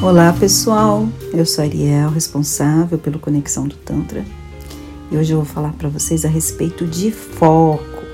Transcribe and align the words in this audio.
Olá 0.00 0.32
pessoal, 0.32 1.08
eu 1.34 1.44
sou 1.44 1.64
Ariel, 1.64 2.10
responsável 2.10 2.96
pelo 2.98 3.18
Conexão 3.18 3.66
do 3.66 3.74
Tantra 3.74 4.24
e 5.10 5.16
hoje 5.16 5.32
eu 5.32 5.38
vou 5.38 5.44
falar 5.44 5.72
para 5.72 5.88
vocês 5.88 6.24
a 6.24 6.28
respeito 6.28 6.86
de 6.86 7.10
foco. 7.10 8.04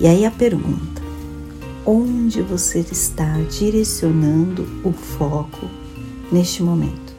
E 0.00 0.06
aí 0.06 0.24
a 0.24 0.30
pergunta: 0.30 1.02
onde 1.84 2.40
você 2.40 2.78
está 2.78 3.36
direcionando 3.50 4.64
o 4.84 4.92
foco 4.92 5.68
neste 6.30 6.62
momento? 6.62 7.12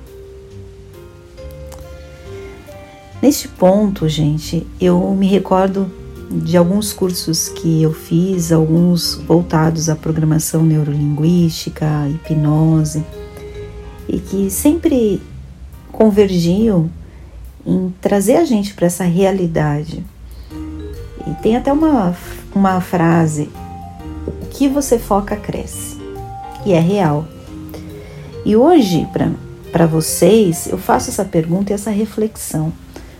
Neste 3.21 3.49
ponto, 3.49 4.07
gente, 4.07 4.65
eu 4.79 5.13
me 5.13 5.27
recordo 5.27 5.91
de 6.29 6.55
alguns 6.55 6.93
cursos 6.93 7.49
que 7.49 7.81
eu 7.81 7.91
fiz, 7.91 8.51
alguns 8.51 9.15
voltados 9.15 9.89
à 9.89 9.95
programação 9.95 10.63
neurolinguística, 10.63 11.87
hipnose, 12.07 13.03
e 14.07 14.19
que 14.19 14.49
sempre 14.49 15.21
convergiam 15.91 16.89
em 17.65 17.93
trazer 17.99 18.37
a 18.37 18.45
gente 18.45 18.73
para 18.73 18.87
essa 18.87 19.03
realidade. 19.03 20.03
E 21.27 21.33
tem 21.41 21.57
até 21.57 21.73
uma, 21.73 22.15
uma 22.53 22.79
frase: 22.79 23.49
o 24.41 24.47
que 24.47 24.67
você 24.67 24.97
foca 24.99 25.35
cresce. 25.35 25.97
E 26.65 26.73
é 26.73 26.79
real. 26.79 27.25
E 28.45 28.55
hoje, 28.55 29.07
para 29.71 29.85
vocês, 29.85 30.67
eu 30.67 30.77
faço 30.77 31.09
essa 31.09 31.25
pergunta 31.25 31.71
e 31.71 31.75
essa 31.75 31.91
reflexão. 31.91 32.71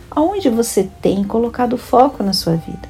Aonde 0.10 0.50
você 0.50 0.90
tem 1.02 1.24
colocado 1.24 1.78
foco 1.78 2.24
na 2.24 2.34
sua 2.34 2.56
vida? 2.56 2.89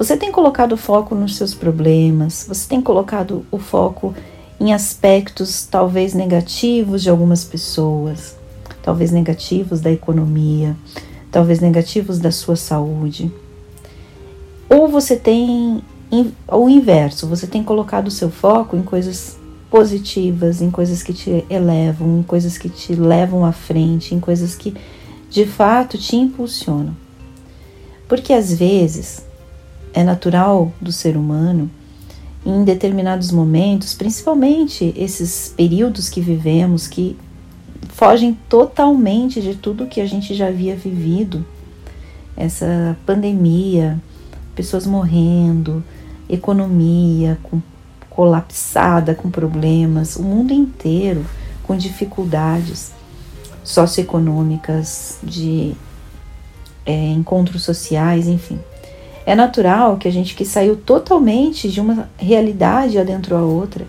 Você 0.00 0.16
tem 0.16 0.32
colocado 0.32 0.78
foco 0.78 1.14
nos 1.14 1.36
seus 1.36 1.52
problemas, 1.52 2.46
você 2.48 2.66
tem 2.66 2.80
colocado 2.80 3.44
o 3.50 3.58
foco 3.58 4.14
em 4.58 4.72
aspectos 4.72 5.66
talvez 5.70 6.14
negativos 6.14 7.02
de 7.02 7.10
algumas 7.10 7.44
pessoas, 7.44 8.34
talvez 8.82 9.10
negativos 9.10 9.78
da 9.78 9.92
economia, 9.92 10.74
talvez 11.30 11.60
negativos 11.60 12.18
da 12.18 12.32
sua 12.32 12.56
saúde. 12.56 13.30
Ou 14.70 14.88
você 14.88 15.16
tem 15.16 15.82
o 16.50 16.66
inverso, 16.66 17.26
você 17.26 17.46
tem 17.46 17.62
colocado 17.62 18.06
o 18.06 18.10
seu 18.10 18.30
foco 18.30 18.78
em 18.78 18.82
coisas 18.82 19.38
positivas, 19.70 20.62
em 20.62 20.70
coisas 20.70 21.02
que 21.02 21.12
te 21.12 21.44
elevam, 21.50 22.20
em 22.20 22.22
coisas 22.22 22.56
que 22.56 22.70
te 22.70 22.94
levam 22.94 23.44
à 23.44 23.52
frente, 23.52 24.14
em 24.14 24.18
coisas 24.18 24.54
que 24.54 24.74
de 25.28 25.44
fato 25.44 25.98
te 25.98 26.16
impulsionam. 26.16 26.96
Porque 28.08 28.32
às 28.32 28.50
vezes 28.50 29.28
é 29.92 30.04
natural 30.04 30.72
do 30.80 30.92
ser 30.92 31.16
humano 31.16 31.70
em 32.44 32.64
determinados 32.64 33.30
momentos, 33.30 33.94
principalmente 33.94 34.94
esses 34.96 35.52
períodos 35.56 36.08
que 36.08 36.20
vivemos 36.20 36.86
que 36.86 37.16
fogem 37.88 38.38
totalmente 38.48 39.42
de 39.42 39.54
tudo 39.54 39.86
que 39.86 40.00
a 40.00 40.06
gente 40.06 40.34
já 40.34 40.48
havia 40.48 40.74
vivido. 40.74 41.44
Essa 42.36 42.96
pandemia, 43.04 44.00
pessoas 44.54 44.86
morrendo, 44.86 45.84
economia 46.28 47.38
com, 47.42 47.60
colapsada 48.08 49.14
com 49.14 49.30
problemas, 49.30 50.16
o 50.16 50.22
mundo 50.22 50.52
inteiro 50.52 51.26
com 51.62 51.76
dificuldades 51.76 52.92
socioeconômicas, 53.62 55.18
de 55.22 55.74
é, 56.86 57.12
encontros 57.12 57.62
sociais, 57.62 58.26
enfim. 58.26 58.58
É 59.30 59.34
natural 59.36 59.96
que 59.96 60.08
a 60.08 60.10
gente 60.10 60.34
que 60.34 60.44
saiu 60.44 60.76
totalmente 60.76 61.70
de 61.70 61.80
uma 61.80 62.10
realidade 62.18 62.98
adentro 62.98 63.36
a 63.36 63.40
outra, 63.40 63.86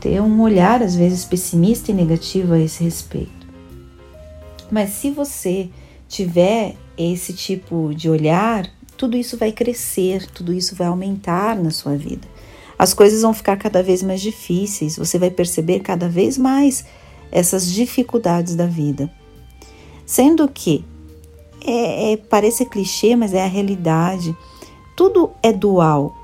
ter 0.00 0.18
um 0.22 0.40
olhar 0.40 0.82
às 0.82 0.96
vezes 0.96 1.26
pessimista 1.26 1.90
e 1.90 1.94
negativo 1.94 2.54
a 2.54 2.58
esse 2.58 2.82
respeito. 2.82 3.46
Mas 4.70 4.88
se 4.88 5.10
você 5.10 5.68
tiver 6.08 6.74
esse 6.96 7.34
tipo 7.34 7.92
de 7.94 8.08
olhar, 8.08 8.66
tudo 8.96 9.14
isso 9.14 9.36
vai 9.36 9.52
crescer, 9.52 10.26
tudo 10.32 10.54
isso 10.54 10.74
vai 10.74 10.86
aumentar 10.86 11.54
na 11.54 11.70
sua 11.70 11.94
vida. 11.94 12.26
As 12.78 12.94
coisas 12.94 13.20
vão 13.20 13.34
ficar 13.34 13.58
cada 13.58 13.82
vez 13.82 14.02
mais 14.02 14.22
difíceis, 14.22 14.96
você 14.96 15.18
vai 15.18 15.30
perceber 15.30 15.80
cada 15.80 16.08
vez 16.08 16.38
mais 16.38 16.86
essas 17.30 17.70
dificuldades 17.70 18.56
da 18.56 18.64
vida. 18.64 19.12
Sendo 20.06 20.48
que 20.48 20.82
é, 21.62 22.12
é, 22.12 22.16
parece 22.16 22.64
clichê, 22.64 23.14
mas 23.14 23.34
é 23.34 23.44
a 23.44 23.46
realidade 23.46 24.34
tudo 24.96 25.30
é 25.42 25.52
dual. 25.52 26.14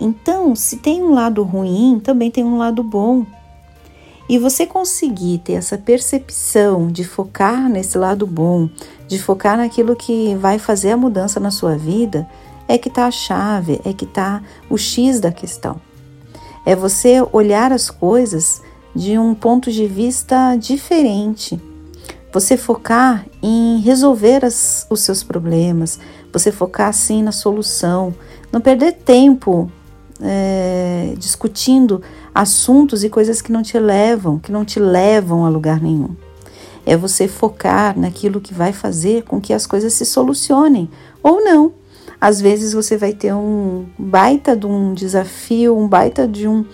Então, 0.00 0.54
se 0.56 0.78
tem 0.78 1.02
um 1.02 1.12
lado 1.12 1.42
ruim, 1.42 2.00
também 2.02 2.30
tem 2.30 2.44
um 2.44 2.58
lado 2.58 2.82
bom. 2.82 3.24
E 4.28 4.38
você 4.38 4.66
conseguir 4.66 5.38
ter 5.38 5.54
essa 5.54 5.76
percepção 5.76 6.88
de 6.88 7.04
focar 7.04 7.68
nesse 7.68 7.98
lado 7.98 8.26
bom, 8.26 8.68
de 9.06 9.18
focar 9.18 9.56
naquilo 9.56 9.94
que 9.94 10.34
vai 10.36 10.58
fazer 10.58 10.92
a 10.92 10.96
mudança 10.96 11.38
na 11.38 11.50
sua 11.50 11.76
vida, 11.76 12.26
é 12.66 12.78
que 12.78 12.88
está 12.88 13.06
a 13.06 13.10
chave, 13.10 13.80
é 13.84 13.92
que 13.92 14.04
está 14.04 14.42
o 14.70 14.78
X 14.78 15.20
da 15.20 15.30
questão. 15.30 15.80
É 16.64 16.74
você 16.74 17.22
olhar 17.32 17.72
as 17.72 17.90
coisas 17.90 18.62
de 18.94 19.18
um 19.18 19.34
ponto 19.34 19.70
de 19.70 19.86
vista 19.86 20.56
diferente. 20.56 21.60
Você 22.32 22.56
focar 22.56 23.26
em 23.42 23.80
resolver 23.80 24.44
as, 24.44 24.86
os 24.88 25.00
seus 25.00 25.22
problemas, 25.22 25.98
você 26.32 26.50
focar 26.50 26.88
assim 26.88 27.22
na 27.22 27.32
solução, 27.32 28.14
não 28.50 28.60
perder 28.60 28.92
tempo 28.92 29.70
é, 30.20 31.14
discutindo 31.18 32.00
assuntos 32.34 33.04
e 33.04 33.10
coisas 33.10 33.42
que 33.42 33.52
não 33.52 33.62
te 33.62 33.78
levam, 33.78 34.38
que 34.38 34.52
não 34.52 34.64
te 34.64 34.80
levam 34.80 35.44
a 35.44 35.48
lugar 35.48 35.80
nenhum. 35.80 36.16
É 36.86 36.96
você 36.96 37.28
focar 37.28 37.98
naquilo 37.98 38.40
que 38.40 38.54
vai 38.54 38.72
fazer 38.72 39.24
com 39.24 39.40
que 39.40 39.52
as 39.52 39.66
coisas 39.66 39.92
se 39.92 40.04
solucionem 40.04 40.88
ou 41.22 41.44
não. 41.44 41.72
Às 42.20 42.40
vezes 42.40 42.72
você 42.72 42.96
vai 42.96 43.12
ter 43.12 43.34
um 43.34 43.86
baita 43.98 44.56
de 44.56 44.66
um 44.66 44.94
desafio, 44.94 45.76
um 45.76 45.88
baita 45.88 46.26
de 46.26 46.46
um, 46.46 46.64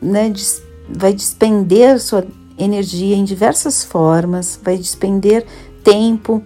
né, 0.00 0.32
vai 0.88 1.12
despender 1.12 1.98
sua 2.00 2.24
energia 2.58 3.16
em 3.16 3.24
diversas 3.24 3.84
formas, 3.84 4.60
vai 4.62 4.76
despender 4.76 5.46
tempo 5.82 6.42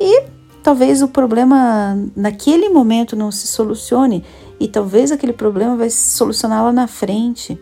e 0.00 0.33
talvez 0.64 1.02
o 1.02 1.08
problema 1.08 1.94
naquele 2.16 2.70
momento 2.70 3.14
não 3.14 3.30
se 3.30 3.46
solucione 3.46 4.24
e 4.58 4.66
talvez 4.66 5.12
aquele 5.12 5.34
problema 5.34 5.76
vai 5.76 5.90
se 5.90 6.16
solucionar 6.16 6.64
lá 6.64 6.72
na 6.72 6.86
frente. 6.86 7.60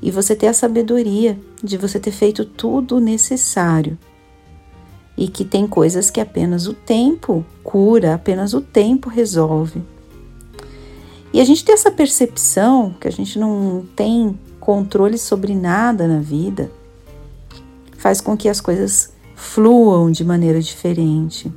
E 0.00 0.10
você 0.10 0.34
ter 0.34 0.46
a 0.46 0.54
sabedoria 0.54 1.38
de 1.62 1.76
você 1.76 2.00
ter 2.00 2.10
feito 2.10 2.46
tudo 2.46 2.96
o 2.96 3.00
necessário. 3.00 3.98
E 5.14 5.28
que 5.28 5.44
tem 5.44 5.66
coisas 5.66 6.10
que 6.10 6.22
apenas 6.22 6.66
o 6.66 6.72
tempo 6.72 7.44
cura, 7.62 8.14
apenas 8.14 8.54
o 8.54 8.62
tempo 8.62 9.10
resolve. 9.10 9.82
E 11.34 11.40
a 11.40 11.44
gente 11.44 11.62
ter 11.62 11.72
essa 11.72 11.90
percepção 11.90 12.94
que 12.98 13.08
a 13.08 13.12
gente 13.12 13.38
não 13.38 13.84
tem 13.94 14.38
controle 14.58 15.18
sobre 15.18 15.54
nada 15.54 16.08
na 16.08 16.18
vida, 16.18 16.72
faz 17.98 18.22
com 18.22 18.34
que 18.34 18.48
as 18.48 18.58
coisas 18.58 19.12
fluam 19.36 20.10
de 20.10 20.24
maneira 20.24 20.62
diferente. 20.62 21.52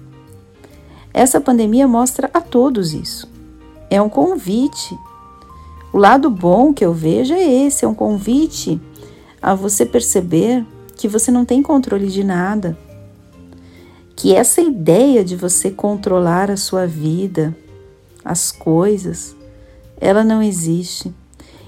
Essa 1.14 1.40
pandemia 1.40 1.88
mostra 1.88 2.30
a 2.34 2.42
todos 2.42 2.94
isso. 2.94 3.30
É 3.90 4.02
um 4.02 4.10
convite. 4.10 4.98
O 5.94 5.98
lado 5.98 6.30
bom 6.30 6.74
que 6.74 6.84
eu 6.84 6.92
vejo 6.92 7.34
é 7.34 7.44
esse: 7.44 7.86
é 7.86 7.88
um 7.88 7.94
convite 7.94 8.82
a 9.42 9.54
você 9.54 9.86
perceber 9.86 10.66
que 10.96 11.08
você 11.08 11.30
não 11.30 11.46
tem 11.46 11.62
controle 11.62 12.08
de 12.08 12.24
nada. 12.24 12.78
Que 14.16 14.34
essa 14.34 14.62
ideia 14.62 15.24
de 15.24 15.36
você 15.36 15.70
controlar 15.70 16.50
a 16.50 16.58
sua 16.58 16.88
vida, 16.88 17.56
as 18.26 18.52
coisas, 18.52 19.36
ela 20.00 20.24
não 20.24 20.42
existe. 20.42 21.14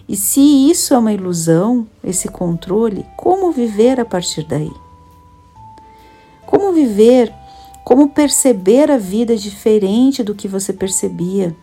E 0.07 0.15
se 0.15 0.39
isso 0.39 0.93
é 0.93 0.97
uma 0.97 1.13
ilusão, 1.13 1.87
esse 2.03 2.27
controle, 2.27 3.05
como 3.17 3.51
viver 3.51 3.99
a 3.99 4.05
partir 4.05 4.43
daí? 4.43 4.71
Como 6.45 6.71
viver 6.71 7.33
como 7.85 8.09
perceber 8.09 8.89
a 8.89 8.97
vida 8.97 9.37
diferente 9.37 10.23
do 10.23 10.33
que 10.33 10.47
você 10.47 10.73
percebia, 10.73 11.55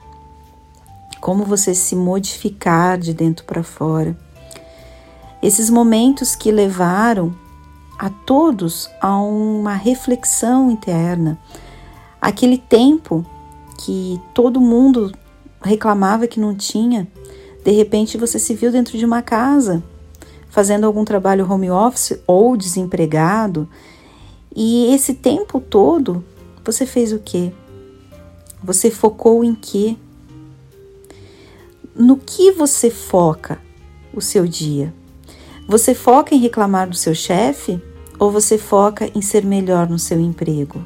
como 1.20 1.44
você 1.44 1.74
se 1.74 1.96
modificar 1.96 2.96
de 2.96 3.12
dentro 3.12 3.44
para 3.44 3.64
fora. 3.64 4.16
Esses 5.42 5.68
momentos 5.68 6.36
que 6.36 6.52
levaram 6.52 7.34
a 7.98 8.08
todos 8.08 8.88
a 9.00 9.16
uma 9.16 9.74
reflexão 9.74 10.70
interna, 10.70 11.36
aquele 12.20 12.56
tempo 12.56 13.26
que 13.84 14.20
todo 14.32 14.60
mundo 14.60 15.12
reclamava 15.60 16.28
que 16.28 16.38
não 16.38 16.54
tinha, 16.54 17.08
de 17.64 17.72
repente 17.72 18.16
você 18.16 18.38
se 18.38 18.54
viu 18.54 18.70
dentro 18.70 18.96
de 18.96 19.04
uma 19.04 19.22
casa, 19.22 19.82
fazendo 20.48 20.86
algum 20.86 21.04
trabalho 21.04 21.50
home 21.50 21.70
office 21.70 22.20
ou 22.28 22.56
desempregado 22.56 23.68
e 24.54 24.92
esse 24.92 25.14
tempo 25.14 25.60
todo, 25.60 26.24
você 26.64 26.84
fez 26.84 27.12
o 27.12 27.18
quê? 27.18 27.52
Você 28.62 28.90
focou 28.90 29.42
em 29.42 29.54
quê? 29.54 29.96
No 31.94 32.16
que 32.16 32.52
você 32.52 32.90
foca 32.90 33.60
o 34.14 34.20
seu 34.20 34.46
dia? 34.46 34.94
Você 35.66 35.94
foca 35.94 36.34
em 36.34 36.38
reclamar 36.38 36.88
do 36.88 36.96
seu 36.96 37.14
chefe 37.14 37.80
ou 38.18 38.30
você 38.30 38.58
foca 38.58 39.10
em 39.14 39.22
ser 39.22 39.44
melhor 39.44 39.88
no 39.88 39.98
seu 39.98 40.20
emprego? 40.20 40.84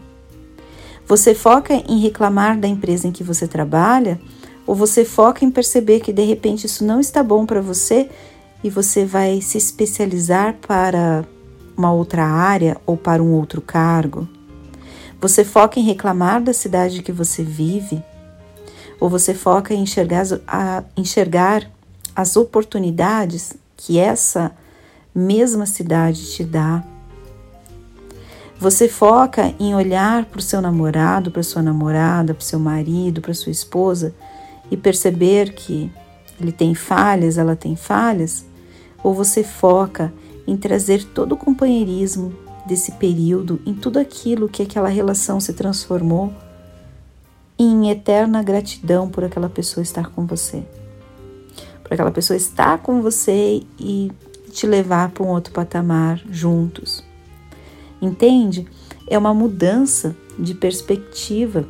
Você 1.06 1.34
foca 1.34 1.74
em 1.74 2.00
reclamar 2.00 2.58
da 2.58 2.66
empresa 2.66 3.06
em 3.06 3.12
que 3.12 3.22
você 3.22 3.46
trabalha 3.46 4.20
ou 4.66 4.74
você 4.74 5.04
foca 5.04 5.44
em 5.44 5.50
perceber 5.50 6.00
que 6.00 6.12
de 6.12 6.24
repente 6.24 6.66
isso 6.66 6.84
não 6.84 6.98
está 7.00 7.22
bom 7.22 7.46
para 7.46 7.60
você 7.60 8.08
e 8.62 8.70
você 8.70 9.04
vai 9.04 9.40
se 9.40 9.58
especializar 9.58 10.56
para 10.66 11.24
uma 11.76 11.92
outra 11.92 12.24
área 12.24 12.76
ou 12.86 12.96
para 12.96 13.22
um 13.22 13.32
outro 13.32 13.60
cargo? 13.60 14.28
Você 15.20 15.44
foca 15.44 15.80
em 15.80 15.82
reclamar 15.82 16.42
da 16.42 16.52
cidade 16.52 17.02
que 17.02 17.12
você 17.12 17.42
vive? 17.42 18.02
Ou 19.00 19.08
você 19.08 19.34
foca 19.34 19.74
em 19.74 19.82
enxergar, 19.82 20.24
a, 20.46 20.84
enxergar 20.96 21.70
as 22.14 22.36
oportunidades 22.36 23.54
que 23.76 23.98
essa 23.98 24.52
mesma 25.14 25.66
cidade 25.66 26.32
te 26.32 26.44
dá? 26.44 26.84
Você 28.58 28.88
foca 28.88 29.54
em 29.60 29.74
olhar 29.74 30.24
para 30.24 30.38
o 30.38 30.42
seu 30.42 30.62
namorado, 30.62 31.30
para 31.30 31.42
sua 31.42 31.62
namorada, 31.62 32.32
para 32.32 32.42
o 32.42 32.44
seu 32.44 32.58
marido, 32.58 33.20
para 33.20 33.34
sua 33.34 33.52
esposa 33.52 34.14
e 34.70 34.76
perceber 34.76 35.52
que 35.52 35.90
ele 36.40 36.52
tem 36.52 36.74
falhas, 36.74 37.36
ela 37.36 37.54
tem 37.54 37.76
falhas? 37.76 38.46
Ou 39.02 39.12
você 39.12 39.44
foca 39.44 40.12
em 40.46 40.56
trazer 40.56 41.04
todo 41.04 41.32
o 41.32 41.36
companheirismo 41.36 42.34
desse 42.66 42.92
período, 42.92 43.60
em 43.64 43.74
tudo 43.74 43.98
aquilo 43.98 44.48
que 44.48 44.62
aquela 44.62 44.88
relação 44.88 45.40
se 45.40 45.52
transformou 45.52 46.32
em 47.58 47.90
eterna 47.90 48.42
gratidão 48.42 49.08
por 49.08 49.24
aquela 49.24 49.48
pessoa 49.48 49.82
estar 49.82 50.10
com 50.10 50.26
você? 50.26 50.62
Por 51.82 51.94
aquela 51.94 52.10
pessoa 52.10 52.36
estar 52.36 52.78
com 52.78 53.00
você 53.00 53.62
e 53.78 54.10
te 54.50 54.66
levar 54.66 55.10
para 55.10 55.22
um 55.22 55.28
outro 55.28 55.52
patamar 55.52 56.20
juntos. 56.30 57.04
Entende? 58.00 58.66
É 59.06 59.16
uma 59.16 59.32
mudança 59.32 60.16
de 60.38 60.54
perspectiva, 60.54 61.66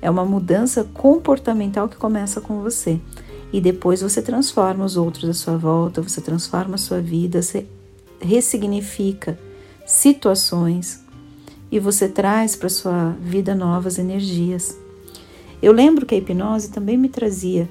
é 0.00 0.10
uma 0.10 0.24
mudança 0.24 0.84
comportamental 0.84 1.88
que 1.88 1.96
começa 1.96 2.40
com 2.40 2.62
você. 2.62 3.00
E 3.52 3.60
depois 3.60 4.00
você 4.00 4.22
transforma 4.22 4.84
os 4.84 4.96
outros 4.96 5.28
à 5.28 5.34
sua 5.34 5.56
volta, 5.56 6.00
você 6.00 6.20
transforma 6.20 6.76
a 6.76 6.78
sua 6.78 7.00
vida, 7.00 7.42
você 7.42 7.66
ressignifica 8.20 9.38
situações 9.86 11.04
e 11.70 11.78
você 11.78 12.08
traz 12.08 12.54
para 12.54 12.68
sua 12.68 13.16
vida 13.20 13.54
novas 13.54 13.98
energias. 13.98 14.78
Eu 15.60 15.72
lembro 15.72 16.06
que 16.06 16.14
a 16.14 16.18
hipnose 16.18 16.70
também 16.70 16.96
me 16.96 17.08
trazia 17.08 17.68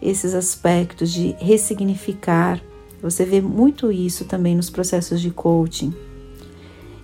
esses 0.00 0.34
aspectos 0.34 1.10
de 1.10 1.34
ressignificar. 1.38 2.60
Você 3.02 3.24
vê 3.24 3.40
muito 3.40 3.90
isso 3.90 4.24
também 4.24 4.54
nos 4.54 4.70
processos 4.70 5.20
de 5.20 5.30
coaching 5.30 5.92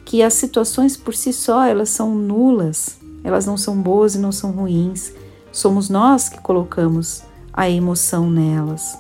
que 0.05 0.23
as 0.23 0.35
situações 0.35 0.95
por 0.95 1.15
si 1.15 1.33
só 1.33 1.65
elas 1.65 1.89
são 1.89 2.15
nulas, 2.15 2.99
elas 3.25 3.47
não 3.47 3.57
são 3.57 3.81
boas 3.81 4.15
e 4.15 4.19
não 4.19 4.31
são 4.31 4.51
ruins. 4.51 5.13
Somos 5.51 5.89
nós 5.89 6.29
que 6.29 6.39
colocamos 6.41 7.23
a 7.53 7.69
emoção 7.69 8.31
nelas. 8.31 8.97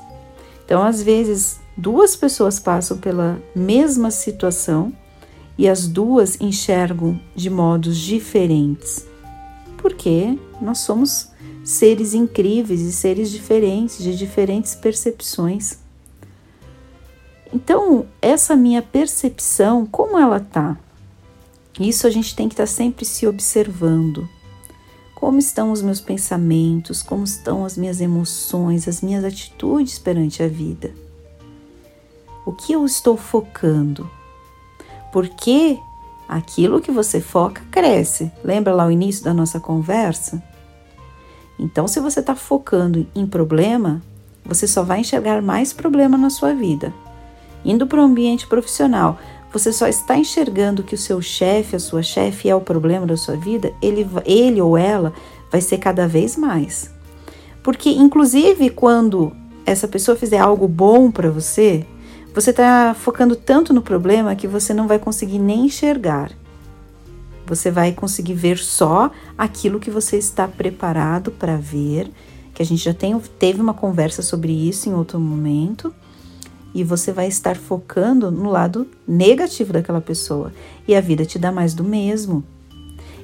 Então, 0.64 0.82
às 0.82 1.02
vezes, 1.02 1.60
duas 1.76 2.16
pessoas 2.16 2.58
passam 2.58 2.99
pela 2.99 3.43
mesma 3.54 4.10
situação 4.10 4.93
e 5.56 5.69
as 5.69 5.87
duas 5.87 6.40
enxergam 6.40 7.20
de 7.34 7.50
modos 7.50 7.99
diferentes. 7.99 9.06
Porque 9.78 10.38
nós 10.60 10.78
somos 10.78 11.31
seres 11.64 12.14
incríveis 12.14 12.81
e 12.81 12.93
seres 12.93 13.31
diferentes, 13.31 13.99
de 13.99 14.16
diferentes 14.16 14.75
percepções. 14.75 15.78
Então, 17.52 18.06
essa 18.20 18.56
minha 18.56 18.82
percepção, 18.82 19.84
como 19.87 20.19
ela 20.19 20.40
tá? 20.40 20.78
Isso 21.78 22.06
a 22.06 22.10
gente 22.10 22.34
tem 22.34 22.48
que 22.48 22.55
estar 22.55 22.64
tá 22.64 22.66
sempre 22.66 23.05
se 23.05 23.26
observando. 23.26 24.28
Como 25.22 25.38
estão 25.38 25.70
os 25.70 25.80
meus 25.80 26.00
pensamentos, 26.00 27.00
como 27.00 27.22
estão 27.22 27.64
as 27.64 27.76
minhas 27.76 28.00
emoções, 28.00 28.88
as 28.88 29.00
minhas 29.00 29.22
atitudes 29.22 29.96
perante 29.96 30.42
a 30.42 30.48
vida? 30.48 30.92
O 32.44 32.50
que 32.50 32.72
eu 32.72 32.84
estou 32.84 33.16
focando? 33.16 34.10
Porque 35.12 35.78
aquilo 36.28 36.80
que 36.80 36.90
você 36.90 37.20
foca 37.20 37.62
cresce. 37.70 38.32
Lembra 38.42 38.74
lá 38.74 38.84
o 38.84 38.90
início 38.90 39.22
da 39.22 39.32
nossa 39.32 39.60
conversa? 39.60 40.42
Então, 41.56 41.86
se 41.86 42.00
você 42.00 42.19
está 42.19 42.34
focando 42.34 43.06
em 43.14 43.24
problema, 43.24 44.02
você 44.44 44.66
só 44.66 44.82
vai 44.82 45.02
enxergar 45.02 45.40
mais 45.40 45.72
problema 45.72 46.19
na 46.19 46.30
sua 46.30 46.52
vida. 46.52 46.92
Indo 47.64 47.86
para 47.86 48.00
o 48.00 48.04
ambiente 48.04 48.44
profissional, 48.48 49.20
você 49.52 49.72
só 49.72 49.87
está 49.87 50.16
enxergando 50.16 50.82
que 50.82 50.94
o 50.94 50.99
seu 50.99 51.20
chefe, 51.20 51.76
a 51.76 51.78
sua 51.78 52.02
chefe 52.02 52.49
é 52.49 52.54
o 52.54 52.60
problema 52.60 53.06
da 53.06 53.16
sua 53.16 53.37
vida, 53.37 53.72
ele, 53.82 54.08
ele 54.25 54.62
ou 54.62 54.78
ela 54.78 55.12
vai 55.50 55.60
ser 55.60 55.76
cada 55.76 56.08
vez 56.08 56.37
mais. 56.37 56.90
Porque, 57.62 57.90
inclusive, 57.90 58.70
quando 58.70 59.31
essa 59.66 59.87
pessoa 59.87 60.16
fizer 60.16 60.38
algo 60.38 60.66
bom 60.66 61.10
para 61.10 61.31
você, 61.31 61.87
você 62.34 62.50
está 62.50 62.96
focando 62.99 63.37
tanto 63.37 63.75
no 63.75 63.82
problema 63.82 64.34
que 64.34 64.49
você 64.49 64.72
não 64.72 64.88
vai 64.88 64.99
conseguir 64.99 65.38
nem 65.38 65.66
enxergar. 65.66 66.32
Você 67.46 67.70
vai 67.70 67.93
conseguir 67.93 68.34
ver 68.34 68.56
só 68.56 69.10
aquilo 69.37 69.78
que 69.78 69.90
você 69.90 70.16
está 70.16 70.48
preparado 70.48 71.31
para 71.31 71.56
ver, 71.56 72.10
que 72.55 72.62
a 72.62 72.66
gente 72.66 72.82
já 72.82 72.94
tem, 72.94 73.19
teve 73.38 73.60
uma 73.60 73.75
conversa 73.75 74.22
sobre 74.22 74.52
isso 74.52 74.88
em 74.88 74.94
outro 74.94 75.20
momento 75.20 75.93
e 76.74 76.82
você 76.82 77.12
vai 77.12 77.28
estar 77.28 77.56
focando 77.56 78.30
no 78.30 78.50
lado 78.50 78.86
negativo 79.06 79.72
daquela 79.72 80.00
pessoa 80.00 80.52
e 80.86 80.94
a 80.94 81.00
vida 81.00 81.24
te 81.24 81.38
dá 81.38 81.52
mais 81.52 81.74
do 81.74 81.84
mesmo. 81.84 82.44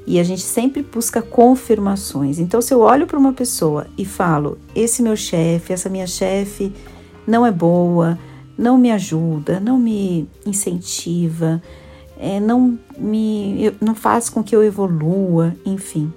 E 0.07 0.19
a 0.19 0.25
gente 0.25 0.41
sempre 0.41 0.83
busca 0.83 1.21
confirmações. 1.21 2.39
Então, 2.39 2.63
se 2.63 2.73
eu 2.73 2.81
olho 2.81 3.07
para 3.07 3.19
uma 3.19 3.33
pessoa 3.33 3.87
e 3.97 4.07
falo: 4.07 4.57
esse 4.75 5.03
meu 5.03 5.15
chefe, 5.15 5.73
essa 5.73 5.91
minha 5.91 6.07
chefe 6.07 6.73
não 7.27 7.45
é 7.45 7.53
boa, 7.53 8.19
não 8.57 8.79
me 8.79 8.91
ajuda, 8.91 9.61
não 9.61 9.79
me 9.79 10.27
incentiva, 10.47 11.63
é, 12.19 12.41
não 12.41 12.79
me 12.97 13.71
não 13.81 13.95
faz 13.95 14.31
com 14.31 14.43
que 14.43 14.57
eu 14.57 14.65
evolua, 14.65 15.55
enfim. 15.65 16.11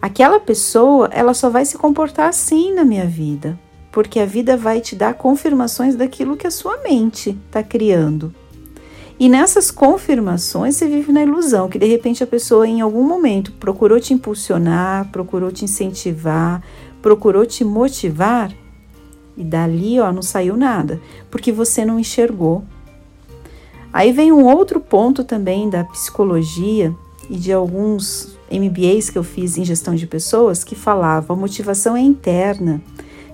Aquela 0.00 0.38
pessoa, 0.38 1.08
ela 1.12 1.34
só 1.34 1.50
vai 1.50 1.64
se 1.64 1.76
comportar 1.76 2.28
assim 2.28 2.72
na 2.72 2.84
minha 2.84 3.06
vida, 3.06 3.58
porque 3.90 4.20
a 4.20 4.26
vida 4.26 4.56
vai 4.56 4.80
te 4.80 4.94
dar 4.94 5.14
confirmações 5.14 5.96
daquilo 5.96 6.36
que 6.36 6.46
a 6.46 6.50
sua 6.50 6.78
mente 6.78 7.36
está 7.46 7.62
criando. 7.62 8.32
E 9.18 9.28
nessas 9.28 9.70
confirmações 9.70 10.76
você 10.76 10.86
vive 10.86 11.12
na 11.12 11.22
ilusão 11.22 11.68
que 11.68 11.78
de 11.78 11.86
repente 11.86 12.24
a 12.24 12.26
pessoa 12.26 12.66
em 12.66 12.80
algum 12.80 13.02
momento 13.02 13.52
procurou 13.52 14.00
te 14.00 14.14
impulsionar, 14.14 15.10
procurou 15.12 15.52
te 15.52 15.64
incentivar, 15.64 16.62
procurou 17.02 17.44
te 17.44 17.62
motivar 17.62 18.50
e 19.36 19.44
dali 19.44 20.00
ó, 20.00 20.10
não 20.10 20.22
saiu 20.22 20.56
nada, 20.56 21.00
porque 21.30 21.52
você 21.52 21.84
não 21.84 21.98
enxergou. 21.98 22.64
Aí 23.92 24.12
vem 24.12 24.32
um 24.32 24.44
outro 24.44 24.80
ponto 24.80 25.24
também 25.24 25.68
da 25.68 25.84
psicologia 25.84 26.94
e 27.28 27.36
de 27.36 27.52
alguns 27.52 28.38
MBAs 28.50 29.10
que 29.10 29.18
eu 29.18 29.22
fiz 29.22 29.58
em 29.58 29.64
gestão 29.64 29.94
de 29.94 30.06
pessoas 30.06 30.64
que 30.64 30.74
falava 30.74 31.32
a 31.32 31.36
motivação 31.36 31.96
é 31.96 32.00
interna. 32.00 32.80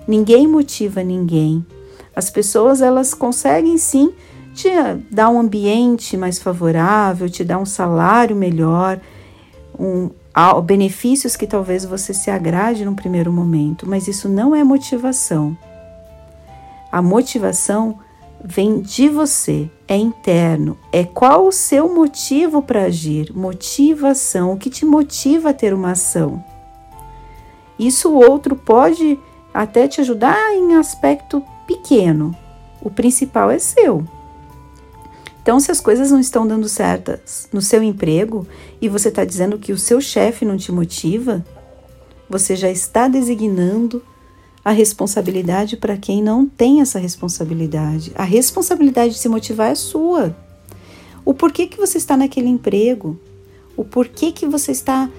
Ninguém 0.07 0.47
motiva 0.47 1.03
ninguém. 1.03 1.65
As 2.15 2.29
pessoas 2.29 2.81
elas 2.81 3.13
conseguem 3.13 3.77
sim 3.77 4.13
te 4.53 4.69
dar 5.11 5.29
um 5.29 5.39
ambiente 5.39 6.17
mais 6.17 6.39
favorável, 6.39 7.29
te 7.29 7.43
dar 7.43 7.59
um 7.59 7.65
salário 7.65 8.35
melhor, 8.35 8.99
um, 9.77 10.09
benefícios 10.63 11.35
que 11.35 11.45
talvez 11.45 11.85
você 11.85 12.13
se 12.13 12.31
agrade 12.31 12.83
no 12.83 12.95
primeiro 12.95 13.31
momento, 13.31 13.87
mas 13.87 14.07
isso 14.07 14.27
não 14.27 14.55
é 14.55 14.63
motivação. 14.63 15.55
A 16.91 17.01
motivação 17.01 17.99
vem 18.43 18.81
de 18.81 19.09
você, 19.09 19.69
é 19.87 19.95
interno. 19.95 20.77
É 20.91 21.03
qual 21.03 21.47
o 21.47 21.51
seu 21.51 21.93
motivo 21.93 22.61
para 22.61 22.83
agir? 22.83 23.31
Motivação, 23.35 24.53
o 24.53 24.57
que 24.57 24.69
te 24.69 24.85
motiva 24.85 25.49
a 25.49 25.53
ter 25.53 25.73
uma 25.73 25.91
ação? 25.91 26.43
Isso 27.77 28.09
o 28.09 28.15
outro 28.15 28.55
pode 28.55 29.19
até 29.57 29.87
te 29.87 29.99
ajudar 30.01 30.53
em 30.53 30.75
aspecto 30.75 31.43
pequeno. 31.65 32.37
O 32.79 32.91
principal 32.91 33.49
é 33.49 33.57
seu. 33.57 34.05
Então, 35.41 35.59
se 35.59 35.71
as 35.71 35.79
coisas 35.79 36.11
não 36.11 36.19
estão 36.19 36.45
dando 36.45 36.69
certas 36.69 37.49
no 37.51 37.59
seu 37.59 37.81
emprego 37.81 38.45
e 38.79 38.87
você 38.87 39.07
está 39.09 39.25
dizendo 39.25 39.57
que 39.57 39.73
o 39.73 39.77
seu 39.77 39.99
chefe 39.99 40.45
não 40.45 40.57
te 40.57 40.71
motiva, 40.71 41.43
você 42.29 42.55
já 42.55 42.69
está 42.69 43.07
designando 43.07 44.03
a 44.63 44.69
responsabilidade 44.69 45.75
para 45.75 45.97
quem 45.97 46.21
não 46.21 46.45
tem 46.45 46.81
essa 46.81 46.99
responsabilidade. 46.99 48.11
A 48.13 48.23
responsabilidade 48.23 49.13
de 49.13 49.19
se 49.19 49.27
motivar 49.27 49.71
é 49.71 49.75
sua. 49.75 50.37
O 51.25 51.33
porquê 51.33 51.65
que 51.65 51.79
você 51.79 51.97
está 51.97 52.15
naquele 52.15 52.47
emprego, 52.47 53.19
o 53.75 53.83
porquê 53.83 54.31
que 54.31 54.45
você 54.45 54.71
está 54.71 55.09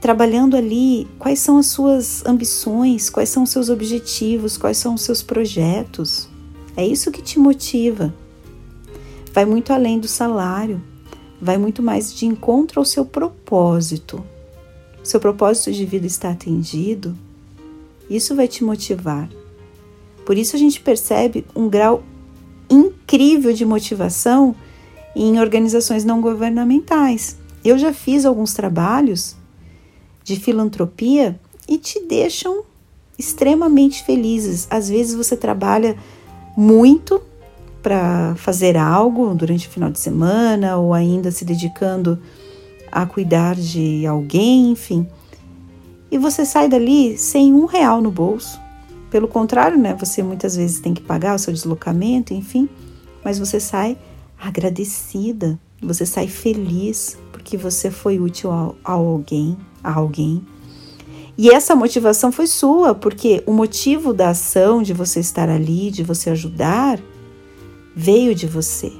trabalhando 0.00 0.56
ali 0.56 1.06
quais 1.18 1.40
são 1.40 1.58
as 1.58 1.66
suas 1.66 2.24
ambições, 2.24 3.10
quais 3.10 3.28
são 3.28 3.42
os 3.42 3.50
seus 3.50 3.68
objetivos, 3.68 4.56
quais 4.56 4.78
são 4.78 4.94
os 4.94 5.02
seus 5.02 5.22
projetos. 5.22 6.28
É 6.76 6.86
isso 6.86 7.10
que 7.10 7.22
te 7.22 7.38
motiva. 7.38 8.14
Vai 9.32 9.44
muito 9.44 9.72
além 9.72 9.98
do 9.98 10.08
salário, 10.08 10.80
vai 11.40 11.58
muito 11.58 11.82
mais 11.82 12.14
de 12.14 12.26
encontro 12.26 12.80
ao 12.80 12.84
seu 12.84 13.04
propósito. 13.04 14.24
Seu 15.02 15.18
propósito 15.18 15.72
de 15.72 15.84
vida 15.84 16.06
está 16.06 16.30
atendido, 16.30 17.16
isso 18.10 18.34
vai 18.34 18.46
te 18.46 18.62
motivar. 18.62 19.28
Por 20.24 20.36
isso 20.36 20.54
a 20.54 20.58
gente 20.58 20.80
percebe 20.80 21.44
um 21.56 21.68
grau 21.68 22.02
incrível 22.68 23.52
de 23.52 23.64
motivação 23.64 24.54
em 25.16 25.40
organizações 25.40 26.04
não 26.04 26.20
governamentais. 26.20 27.38
Eu 27.64 27.78
já 27.78 27.92
fiz 27.92 28.24
alguns 28.24 28.52
trabalhos 28.52 29.36
de 30.28 30.36
filantropia 30.38 31.40
e 31.66 31.78
te 31.78 32.00
deixam 32.00 32.62
extremamente 33.18 34.04
felizes. 34.04 34.68
Às 34.70 34.88
vezes 34.90 35.14
você 35.14 35.36
trabalha 35.36 35.96
muito 36.54 37.22
para 37.82 38.34
fazer 38.36 38.76
algo 38.76 39.34
durante 39.34 39.66
o 39.66 39.70
final 39.70 39.90
de 39.90 39.98
semana 39.98 40.76
ou 40.76 40.92
ainda 40.92 41.30
se 41.30 41.46
dedicando 41.46 42.18
a 42.92 43.06
cuidar 43.06 43.56
de 43.56 44.06
alguém, 44.06 44.70
enfim. 44.70 45.06
E 46.10 46.18
você 46.18 46.44
sai 46.44 46.68
dali 46.68 47.16
sem 47.16 47.54
um 47.54 47.64
real 47.64 48.02
no 48.02 48.10
bolso. 48.10 48.60
Pelo 49.10 49.28
contrário, 49.28 49.78
né? 49.78 49.94
Você 49.94 50.22
muitas 50.22 50.56
vezes 50.56 50.80
tem 50.80 50.92
que 50.92 51.00
pagar 51.00 51.34
o 51.34 51.38
seu 51.38 51.52
deslocamento, 51.52 52.34
enfim, 52.34 52.68
mas 53.24 53.38
você 53.38 53.58
sai 53.58 53.96
agradecida, 54.38 55.58
você 55.82 56.04
sai 56.04 56.28
feliz 56.28 57.16
porque 57.48 57.56
você 57.56 57.90
foi 57.90 58.20
útil 58.20 58.52
a, 58.52 58.74
a 58.84 58.92
alguém, 58.92 59.56
a 59.82 59.94
alguém. 59.94 60.44
E 61.36 61.48
essa 61.48 61.74
motivação 61.74 62.30
foi 62.30 62.46
sua, 62.46 62.94
porque 62.94 63.42
o 63.46 63.54
motivo 63.54 64.12
da 64.12 64.30
ação 64.30 64.82
de 64.82 64.92
você 64.92 65.20
estar 65.20 65.48
ali, 65.48 65.90
de 65.90 66.02
você 66.02 66.28
ajudar, 66.28 67.00
veio 67.96 68.34
de 68.34 68.46
você. 68.46 68.92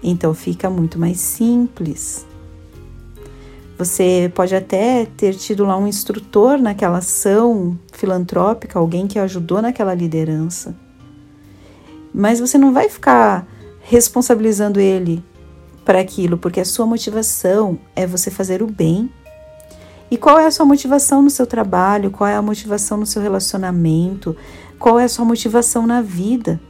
Então 0.00 0.32
fica 0.34 0.70
muito 0.70 1.00
mais 1.00 1.18
simples. 1.18 2.24
Você 3.76 4.30
pode 4.32 4.54
até 4.54 5.04
ter 5.04 5.34
tido 5.34 5.64
lá 5.64 5.76
um 5.76 5.88
instrutor 5.88 6.58
naquela 6.58 6.98
ação 6.98 7.76
filantrópica, 7.92 8.78
alguém 8.78 9.08
que 9.08 9.18
ajudou 9.18 9.60
naquela 9.60 9.94
liderança. 9.94 10.76
Mas 12.14 12.38
você 12.38 12.56
não 12.56 12.72
vai 12.72 12.88
ficar 12.88 13.48
responsabilizando 13.80 14.78
ele 14.78 15.24
para 15.84 16.00
aquilo, 16.00 16.38
porque 16.38 16.60
a 16.60 16.64
sua 16.64 16.86
motivação 16.86 17.78
é 17.94 18.06
você 18.06 18.30
fazer 18.30 18.62
o 18.62 18.66
bem 18.66 19.10
e 20.12 20.18
qual 20.18 20.38
é 20.38 20.44
a 20.44 20.50
sua 20.50 20.66
motivação 20.66 21.22
no 21.22 21.30
seu 21.30 21.46
trabalho? 21.46 22.10
Qual 22.10 22.28
é 22.28 22.34
a 22.34 22.42
motivação 22.42 22.98
no 22.98 23.06
seu 23.06 23.22
relacionamento? 23.22 24.36
Qual 24.78 25.00
é 25.00 25.04
a 25.04 25.08
sua 25.08 25.24
motivação 25.24 25.86
na 25.86 26.02
vida? 26.02 26.60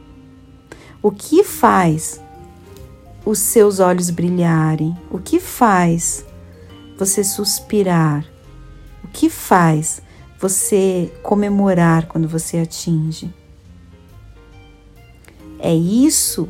O 1.01 1.11
que 1.11 1.43
faz 1.43 2.21
os 3.25 3.39
seus 3.39 3.81
olhos 3.81 4.09
brilharem? 4.09 4.97
O 5.11 5.19
que 5.19 5.41
faz 5.41 6.25
você 6.97 7.21
suspirar? 7.21 8.25
O 9.03 9.09
que 9.09 9.29
faz 9.29 10.01
você 10.39 11.11
comemorar 11.21 12.07
quando 12.07 12.29
você 12.29 12.59
atinge? 12.59 13.29
É 15.59 15.75
isso 15.75 16.47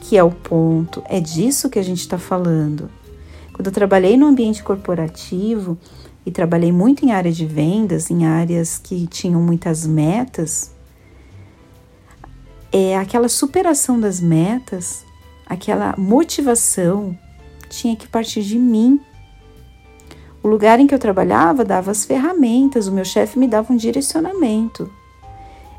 que 0.00 0.16
é 0.16 0.24
o 0.24 0.30
ponto, 0.30 1.02
é 1.06 1.20
disso 1.20 1.70
que 1.70 1.78
a 1.78 1.82
gente 1.82 2.00
está 2.00 2.18
falando. 2.18 2.90
Quando 3.52 3.66
eu 3.66 3.72
trabalhei 3.72 4.16
no 4.16 4.26
ambiente 4.26 4.62
corporativo, 4.62 5.78
e 6.24 6.30
trabalhei 6.30 6.72
muito 6.72 7.04
em 7.04 7.12
área 7.12 7.32
de 7.32 7.46
vendas, 7.46 8.10
em 8.10 8.26
áreas 8.26 8.78
que 8.78 9.06
tinham 9.06 9.40
muitas 9.40 9.86
metas, 9.86 10.72
é 12.72 12.96
aquela 12.96 13.28
superação 13.28 13.98
das 13.98 14.20
metas, 14.20 15.04
aquela 15.46 15.94
motivação 15.96 17.18
tinha 17.68 17.96
que 17.96 18.06
partir 18.06 18.42
de 18.42 18.58
mim. 18.58 19.00
O 20.42 20.48
lugar 20.48 20.78
em 20.78 20.86
que 20.86 20.94
eu 20.94 20.98
trabalhava 20.98 21.64
dava 21.64 21.90
as 21.90 22.04
ferramentas, 22.04 22.86
o 22.86 22.92
meu 22.92 23.04
chefe 23.04 23.38
me 23.38 23.48
dava 23.48 23.72
um 23.72 23.76
direcionamento. 23.76 24.90